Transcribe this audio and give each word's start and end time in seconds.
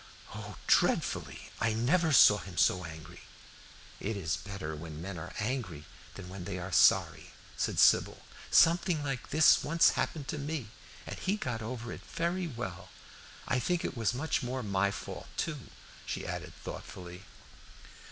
"Oh, 0.33 0.55
dreadfully! 0.65 1.51
I 1.59 1.73
never 1.73 2.11
saw 2.11 2.39
him 2.39 2.57
so 2.57 2.85
angry." 2.85 3.19
"It 3.99 4.17
is 4.17 4.35
better 4.35 4.75
when 4.75 4.99
men 4.99 5.19
are 5.19 5.35
angry 5.37 5.85
than 6.15 6.27
when 6.27 6.45
they 6.45 6.57
are 6.57 6.71
sorry," 6.71 7.33
said 7.55 7.77
Sybil. 7.77 8.23
"Something 8.49 9.03
like 9.03 9.29
this 9.29 9.63
once 9.63 9.91
happened 9.91 10.27
to 10.29 10.39
me, 10.39 10.69
and 11.05 11.19
he 11.19 11.35
got 11.37 11.61
over 11.61 11.93
it 11.93 12.01
very 12.03 12.47
well. 12.47 12.89
I 13.47 13.59
think 13.59 13.85
it 13.85 13.95
was 13.95 14.11
much 14.15 14.41
more 14.41 14.63
my 14.63 14.89
fault, 14.89 15.27
too," 15.37 15.69
she 16.07 16.25
added 16.25 16.55
thoughtfully. 16.55 17.25